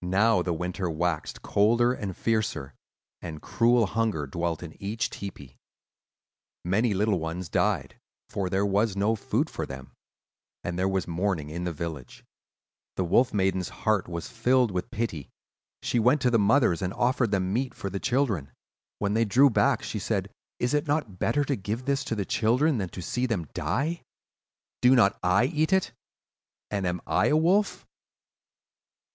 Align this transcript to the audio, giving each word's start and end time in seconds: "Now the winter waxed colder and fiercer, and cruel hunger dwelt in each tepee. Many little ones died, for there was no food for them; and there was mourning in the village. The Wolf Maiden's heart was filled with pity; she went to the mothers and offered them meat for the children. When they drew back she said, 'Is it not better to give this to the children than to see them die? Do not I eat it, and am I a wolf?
"Now 0.00 0.40
the 0.40 0.54
winter 0.54 0.88
waxed 0.88 1.42
colder 1.42 1.92
and 1.92 2.16
fiercer, 2.16 2.72
and 3.20 3.42
cruel 3.42 3.84
hunger 3.84 4.26
dwelt 4.26 4.62
in 4.62 4.82
each 4.82 5.10
tepee. 5.10 5.58
Many 6.64 6.94
little 6.94 7.18
ones 7.18 7.50
died, 7.50 7.96
for 8.30 8.48
there 8.48 8.64
was 8.64 8.96
no 8.96 9.14
food 9.14 9.50
for 9.50 9.66
them; 9.66 9.92
and 10.64 10.78
there 10.78 10.88
was 10.88 11.06
mourning 11.06 11.50
in 11.50 11.64
the 11.64 11.70
village. 11.74 12.24
The 12.96 13.04
Wolf 13.04 13.34
Maiden's 13.34 13.68
heart 13.84 14.08
was 14.08 14.26
filled 14.30 14.70
with 14.70 14.90
pity; 14.90 15.28
she 15.82 15.98
went 15.98 16.22
to 16.22 16.30
the 16.30 16.38
mothers 16.38 16.80
and 16.80 16.94
offered 16.94 17.30
them 17.30 17.52
meat 17.52 17.74
for 17.74 17.90
the 17.90 18.00
children. 18.00 18.52
When 19.00 19.12
they 19.12 19.26
drew 19.26 19.50
back 19.50 19.82
she 19.82 19.98
said, 19.98 20.30
'Is 20.60 20.72
it 20.72 20.86
not 20.86 21.18
better 21.18 21.44
to 21.44 21.56
give 21.56 21.84
this 21.84 22.04
to 22.04 22.14
the 22.14 22.24
children 22.24 22.78
than 22.78 22.88
to 22.88 23.02
see 23.02 23.26
them 23.26 23.46
die? 23.52 24.00
Do 24.80 24.94
not 24.94 25.18
I 25.22 25.44
eat 25.44 25.74
it, 25.74 25.92
and 26.70 26.86
am 26.86 27.02
I 27.06 27.26
a 27.26 27.36
wolf? 27.36 27.84